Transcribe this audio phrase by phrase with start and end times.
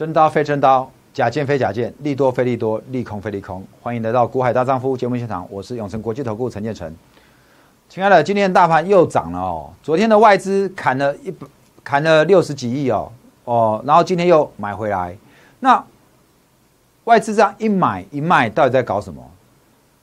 [0.00, 3.62] 真刀非真刀，假剑非假剑，利多非利多，利空非利空。
[3.82, 6.90] 欢迎来到股海大丈夫节目现场，我是永成国际投顾陈建成。
[7.86, 11.30] 亲爱的，今天大盘又涨了哦，昨天的外资砍了一，
[11.84, 13.12] 砍了六十几亿哦，
[13.44, 15.14] 哦，然后今天又买回来。
[15.58, 15.84] 那
[17.04, 19.22] 外资这样一买一卖，到底在搞什么？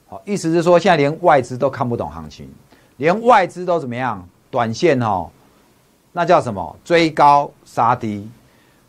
[0.06, 2.48] 好，意思是说现在连外资都看不懂行情，
[2.98, 4.24] 连外资都怎么样？
[4.48, 5.28] 短线哦，
[6.12, 6.76] 那叫什么？
[6.84, 8.30] 追高杀低。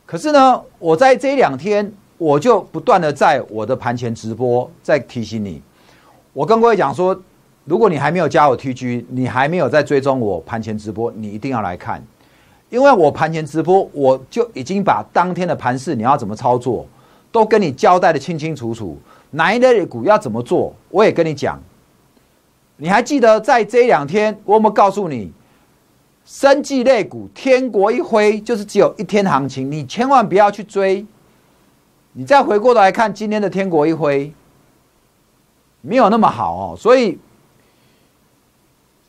[0.10, 5.62] 可是呢，我在这两天，我就不断的在我的盘前直播在提醒你。
[6.34, 7.16] 我跟各位讲说，
[7.66, 12.04] 如果你还没有加我 TG，你还没有在追踪我盘前直播，你一定要来看，
[12.72, 16.88] 因为我盘前直播，我就已经把当天的盘势你要怎么操作，
[17.32, 18.98] 都跟你交代的清清楚楚。
[19.30, 21.62] 哪一类股要怎么做，我也跟你讲。
[22.78, 25.32] 你还记得在这两天，我有没有告诉你？
[26.30, 31.04] 生技类股，天国一挥就是只有一天行情，你千万不要去追。
[32.14, 34.32] 你再回过头来看今天的天国一挥，
[35.82, 36.76] 没有那么好哦。
[36.78, 37.18] 所以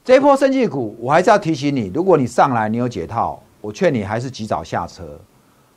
[0.02, 5.20] 这波生技股，我还是要提醒你，如果你上来你有解套，我劝你还是及早下车。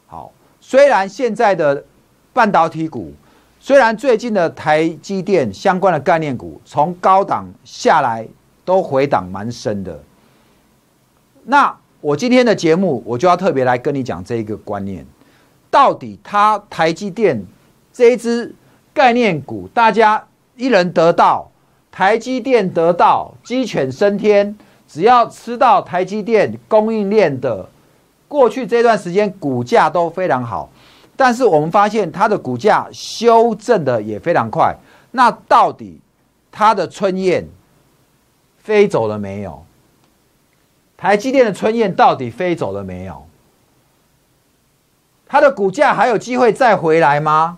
[0.07, 1.83] 好，虽然现在的
[2.31, 3.11] 半导体股，
[3.59, 8.25] 虽然最近的台积电相关的概念股从高档下来
[8.63, 10.01] 都回档蛮深的。
[11.45, 15.05] 那我今天的节目，我就要特别来跟你讲这一个观念，
[15.69, 17.45] 到底它台积电
[17.91, 18.53] 这一支
[18.93, 21.49] 概念股，大家一人得到，
[21.91, 27.67] 台积电得到鸡犬升天，只要吃到台积电供应链的，
[28.27, 30.69] 过去这段时间股价都非常好，
[31.15, 34.75] 但是我们发现它的股价修正的也非常快，
[35.11, 35.99] 那到底
[36.51, 37.47] 它的春燕
[38.57, 39.63] 飞走了没有？
[40.97, 43.25] 台积电的春燕到底飞走了没有？
[45.27, 47.57] 它的股价还有机会再回来吗？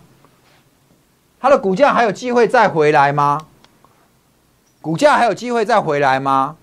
[1.38, 3.46] 它的股价还有机会再回来吗？
[4.80, 6.56] 股价还有机会再回来吗？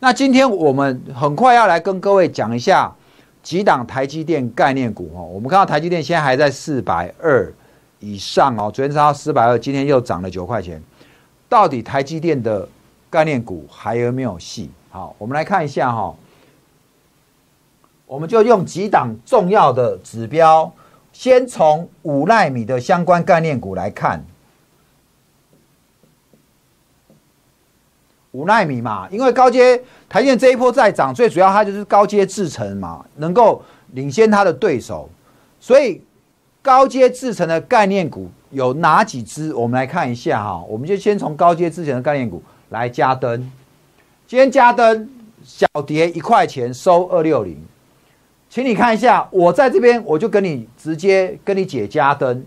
[0.00, 2.92] 那今天我们很快要来跟各位讲一下
[3.42, 5.22] 几档台积电概念股哦。
[5.22, 7.52] 我们看到台积电现在还在四百二
[7.98, 10.80] 以上哦，昨天涨到四百二，今天又涨了九块钱。
[11.48, 12.68] 到底台积电的
[13.08, 14.70] 概念股还有没有戏？
[14.98, 16.12] 好，我们来看一下哈。
[18.04, 20.72] 我们就用几档重要的指标，
[21.12, 24.24] 先从五纳米的相关概念股来看。
[28.32, 35.08] 五纳米嘛，因为高阶台电这一波在涨，最主要它就是高阶制程嘛，能够领先它的对手。
[35.60, 36.02] 所以
[36.60, 39.54] 高阶制程的概念股有哪几只？
[39.54, 40.60] 我们来看一下哈。
[40.68, 43.48] 我们就先从高阶制程的概念股来加灯。
[44.28, 45.08] 今天加灯
[45.42, 47.58] 小跌一块钱，收二六零。
[48.50, 52.46] 请你看一下，我在这边，我就跟你直接跟你解加灯，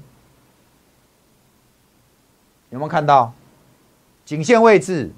[2.70, 3.34] 有没有看到
[4.24, 5.12] 颈线位置？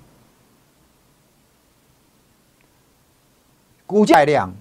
[3.85, 4.53] 股价量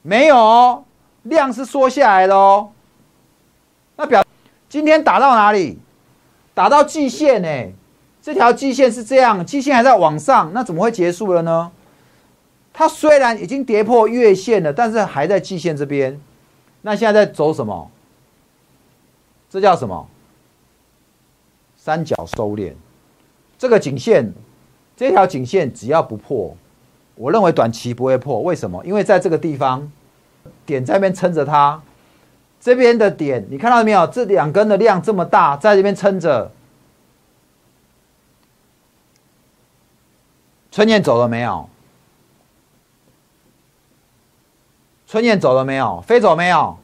[0.00, 0.86] 没有，
[1.24, 2.72] 量是缩下来的哦。
[3.96, 4.24] 那表
[4.70, 5.78] 今天打到哪里？
[6.54, 7.72] 打到季线呢？
[8.28, 11.72] 这条季线是这样，季线还在往上，那怎么会结束了呢？
[12.74, 16.20] 它虽然已经跌破月线了，但是还在季线这边。
[16.82, 17.90] 那现在在走什么？
[19.48, 20.06] 这叫什么？
[21.74, 22.74] 三角收敛。
[23.56, 24.30] 这个颈线，
[24.94, 26.54] 这条颈线只要不破，
[27.14, 28.42] 我认为短期不会破。
[28.42, 28.84] 为什么？
[28.84, 29.90] 因为在这个地方
[30.66, 31.80] 点在那边撑着它，
[32.60, 34.06] 这边的点你看到没有？
[34.06, 36.52] 这两根的量这么大，在这边撑着。
[40.78, 41.68] 春燕走了没有？
[45.08, 46.00] 春燕走了没有？
[46.02, 46.78] 飞走没有？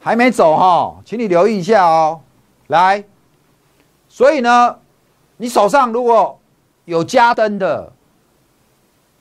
[0.00, 2.20] 还没走哈，请你留意一下哦。
[2.66, 3.04] 来，
[4.08, 4.80] 所以呢，
[5.36, 6.40] 你手上如果
[6.84, 7.92] 有加灯的，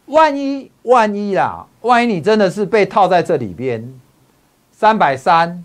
[0.08, 4.01] 万一万一啦，万一你真的是被套在这里边，
[4.72, 5.63] 三百三，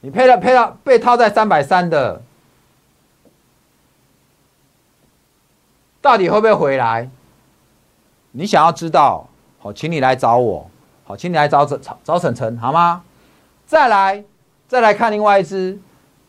[0.00, 2.22] 你配了配了被套在三百三的。
[6.00, 7.10] 到底会不会回来？
[8.30, 9.28] 你想要知道，
[9.58, 10.70] 好，请你来找我，
[11.04, 13.02] 好，请你来找找找沈晨，好吗？
[13.66, 14.24] 再来，
[14.68, 15.78] 再来看另外一只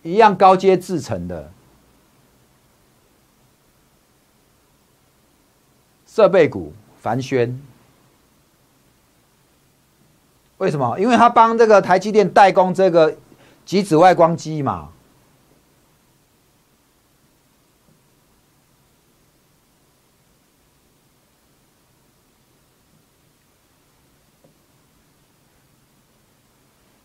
[0.01, 1.51] 一样高阶制成的
[6.07, 7.61] 设备股凡轩，
[10.57, 10.99] 为什么？
[10.99, 13.15] 因为他帮这个台积电代工这个
[13.69, 14.89] 及紫外光机嘛。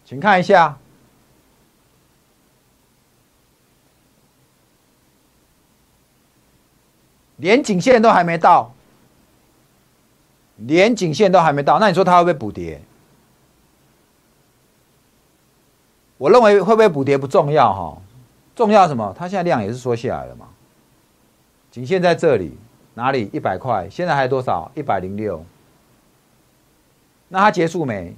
[0.07, 0.79] 请看一下，
[7.37, 8.73] 连颈线都还没到，
[10.57, 12.81] 连颈线都还没到，那你说它会不会补跌？
[16.25, 17.99] 我认为会不会补跌不重要哈，
[18.57, 19.15] 重要什么？
[19.15, 20.47] 它现在量也是缩下来了嘛，
[21.71, 22.57] 颈线在这里，
[22.95, 23.29] 哪里？
[23.31, 24.73] 一百块，现在还多少？
[24.75, 25.45] 一百零六。
[27.29, 28.17] 那它结束没？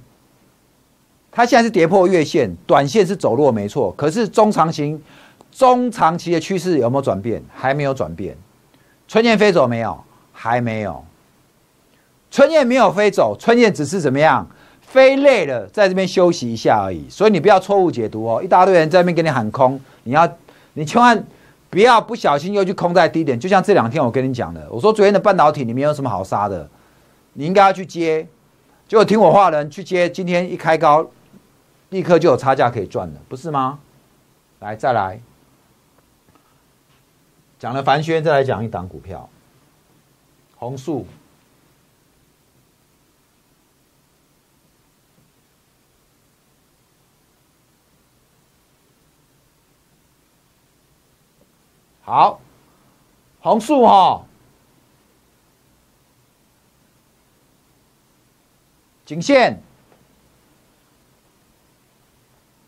[1.33, 5.03] 它现在是跌破月线，短线是走弱没错，可是中长型、
[5.51, 7.43] 中长期的趋势有没有转变？
[7.53, 8.37] 还没有转变。
[9.09, 10.01] 春燕飞走没有？
[10.31, 11.03] 还没有。
[12.31, 14.47] 春燕没有飞走，春燕只是怎么样？
[14.87, 17.07] 飞累了，在这边休息一下而已。
[17.09, 20.27] 所以你不要错误解读哦，一大堆人在那边给你喊空，你要
[20.73, 21.21] 你千万
[21.69, 23.37] 不要不小心又去空在低点。
[23.39, 26.67] 就像这两天我跟你讲的，我说昨天的半导体里面有什么好杀的？
[27.33, 28.25] 你应该要去接。
[28.87, 31.05] 结果听我话的人去接，今天一开高，
[31.89, 33.79] 立刻就有差价可以赚了，不是吗？
[34.61, 35.19] 来，再来
[37.59, 39.29] 讲了凡轩，再来讲一档股票，
[40.55, 41.05] 红树。
[52.07, 52.39] 好，
[53.41, 54.23] 红树哈。
[59.05, 59.61] 颈线，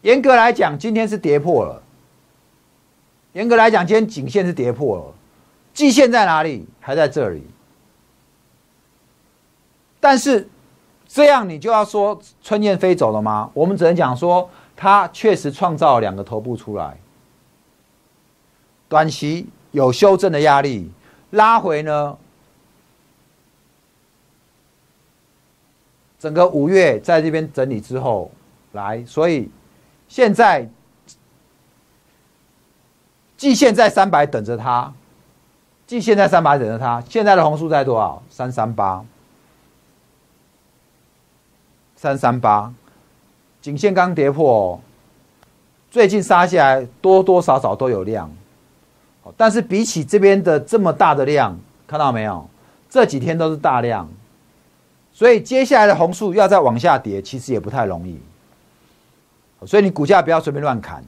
[0.02, 1.82] 严格来讲，今天是跌破了。
[3.32, 5.14] 严格来讲，今天颈线是跌破了。
[5.74, 6.68] 季线在哪里？
[6.82, 7.48] 还在这里。
[10.02, 10.50] 但是
[11.08, 13.50] 这样你就要说春燕飞走了吗？
[13.54, 16.98] 我们只能讲说，它确实创造两个头部出来。
[18.90, 20.92] 短期有修正的压力，
[21.30, 22.18] 拉回呢？
[26.20, 28.30] 整个五月在这边整理之后
[28.74, 29.50] 来，所以
[30.10, 30.68] 现在
[33.38, 34.94] 季线在三百等着它，
[35.88, 37.02] 季线在三百等着它。
[37.08, 38.22] 现在的红数在多少？
[38.30, 39.06] 三三八，
[41.96, 42.74] 三三八，
[43.62, 44.82] 颈线刚跌破，
[45.90, 48.30] 最近杀下来多多少少都有量，
[49.38, 51.58] 但是比起这边的这么大的量，
[51.88, 52.48] 看到没有？
[52.90, 54.10] 这几天都是大量。
[55.14, 58.20] 所以接下来的红树要再往下跌，其实也不太容易。
[59.66, 61.04] 所以你股价不要随便乱砍。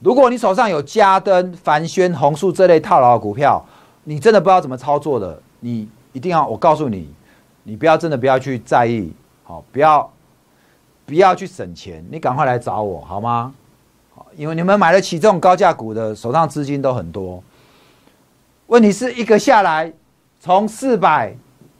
[0.00, 3.64] 如果你手上有嘉登、凡轩、红树这类套牢的股票，
[4.04, 7.12] 你真的不知道怎么操作的，你一定要我告诉你，
[7.64, 9.12] 你不要真的不要去在意，
[9.44, 10.12] 好，不要
[11.04, 13.52] 不要去省钱，你赶快来找我好吗？
[14.36, 17.42] 因为你们买得起这种高价股的，手上资金都很多。
[18.66, 19.92] 问题是一个下来，
[20.40, 21.36] 从四百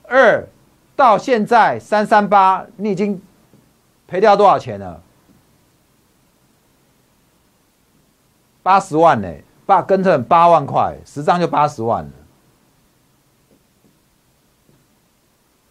[0.07, 0.47] 二。
[0.95, 3.19] 到现在三三八，你已经
[4.05, 5.01] 赔掉多少钱了？
[8.61, 9.27] 八十万呢？
[9.65, 12.11] 八跟着八万块，十张就八十万了，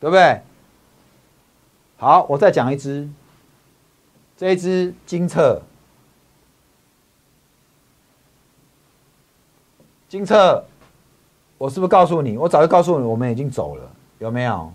[0.01, 0.43] 对不对？
[1.99, 3.09] 好，我再讲一只，
[4.37, 5.63] 这一只金策，
[10.13, 10.63] 金策，
[11.57, 12.37] 我是不是告诉你？
[12.37, 14.71] 我早就告诉你，我们已经走了，有没有？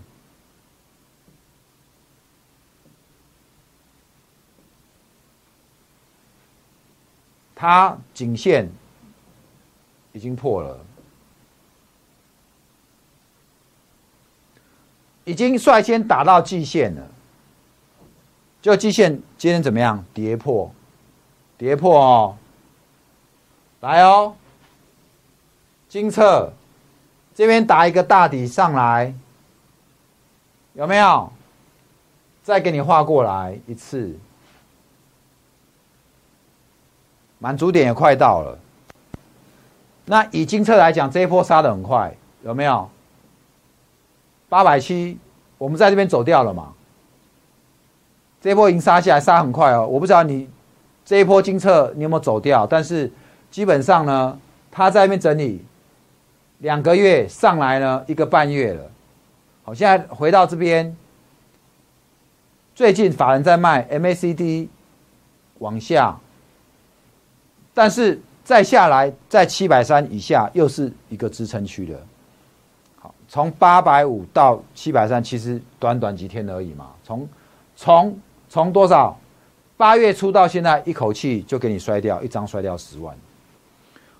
[7.54, 8.68] 它颈线
[10.12, 10.80] 已经破了，
[15.24, 17.06] 已经率先打到季线了。
[18.60, 20.04] 就季线今天怎么样？
[20.12, 20.68] 跌破，
[21.56, 22.36] 跌破哦。
[23.78, 24.34] 来哦，
[25.88, 26.52] 金策
[27.34, 29.14] 这边打一个大底上来，
[30.74, 31.32] 有没有？
[32.42, 34.16] 再给你画过来一次。
[37.38, 38.58] 满足点也快到了，
[40.06, 42.90] 那以金策来讲，这一波杀的很快，有没有？
[44.48, 45.16] 八百七，
[45.56, 46.72] 我们在这边走掉了嘛？
[48.40, 49.86] 这一波已经杀下来，杀很快哦。
[49.86, 50.50] 我不知道你
[51.04, 53.12] 这一波金策你有没有走掉，但是
[53.52, 54.36] 基本上呢，
[54.72, 55.64] 他在那边整理
[56.58, 58.82] 两个月上来呢，一个半月了。
[59.64, 60.96] 好，现在回到这边，
[62.74, 64.68] 最近法人在卖 MACD
[65.58, 66.18] 往下。
[67.72, 71.96] 但是再下来，在七百三以下又是一个支撑区的。
[72.98, 76.90] 好，从八百五到七百三，其实短短几天而已嘛。
[77.04, 77.28] 从
[77.76, 79.16] 从从多少？
[79.76, 83.16] 八月初到现在，一口气就给你摔掉一张，摔掉十万。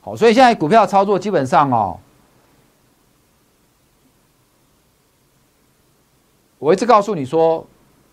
[0.01, 1.99] 好，所以现在股票操作基本上哦，
[6.59, 7.67] 我一直告诉你说，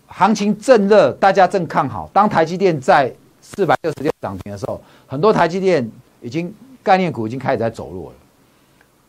[0.06, 2.08] 行情正热，大家正看好。
[2.12, 8.16] 当台积电在四百六十六涨停的时候，很多台积电已经概念股已经开始在走弱了。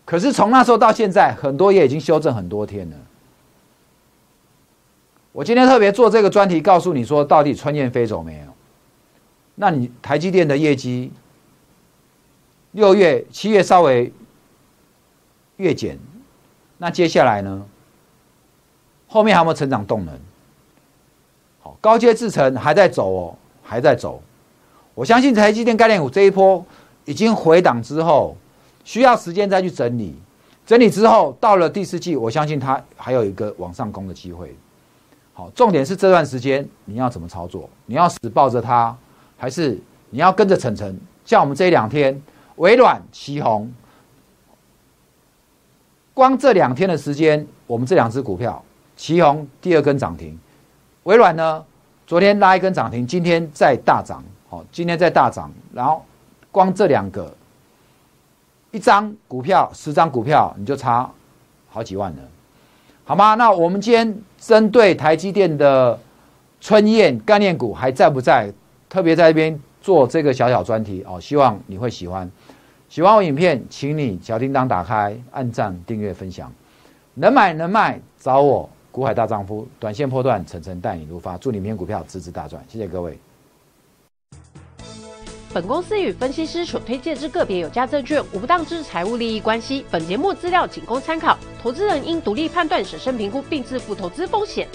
[0.06, 2.96] 可是从那时候到现在，很多也已经修正很多天了。
[5.34, 8.46] 我今天特别做这个专题，告诉你说，到底春燕飞走没有？
[9.54, 11.12] 那你台积电的业绩，
[12.72, 14.12] 六月、七月稍微
[15.58, 16.00] 月减，
[16.80, 17.66] 那接下来呢？
[19.08, 20.14] 后面还有没有成长动能？
[21.62, 24.22] 好，高阶制程还在走哦，还在走。
[24.94, 26.66] 我相信台积电概念股这一波
[27.06, 28.36] 已经回档之后，
[28.84, 30.16] 需要时间再去整理。
[30.66, 34.54] 整理之后，到了第四季，我相信它还有一个往上攻的机会。
[35.34, 37.70] 好，重点是这段时间你要怎么操作？
[37.86, 38.96] 你要死抱着它，
[39.38, 41.00] 还是你要跟着晨晨？
[41.24, 42.22] 像我们这两天，
[42.56, 43.72] 微软、旗红，
[46.14, 48.64] 光这两天的时间，我们这两只股票。
[48.98, 50.38] 旗宏第二根涨停，
[51.04, 51.64] 微软呢，
[52.06, 56.04] 昨天拉一根涨停，今天再大涨，好，今天再大涨，然后
[56.52, 57.32] 光这两个，
[58.72, 61.10] 一张股票十张股票你就差
[61.70, 62.18] 好几万了，
[63.06, 63.36] 好吗？
[63.36, 65.98] 那我们今天针对台积电的
[66.60, 68.52] 春燕概念股还在不在？
[68.90, 72.32] 特别在这边做这个小小专题哦，希望你会喜欢。
[72.88, 76.50] 喜欢我影片，请你小叮当打开，按赞、订阅、分享，
[77.16, 78.70] 能买能卖找我。
[78.98, 83.16] 股海大丈夫，短线破段，层层带你入发，祝你明天股票支支大赚，谢谢各位。
[85.54, 94.68] 本公司与分析师所推荐之个别有价证券无不当之财务利益关系，本节目资料仅供参考，投资人应独立判断、审慎评估并自负投资风险。